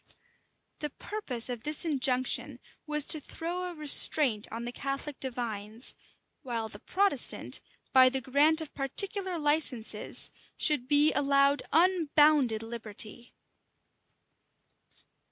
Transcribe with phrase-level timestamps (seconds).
[0.79, 5.93] The purpose of this injunction was to throw a restraint on the Catholic divines;
[6.41, 7.61] while the Protestant,
[7.93, 13.35] by the grant of particular licenses, should he allowed unbounded liberty.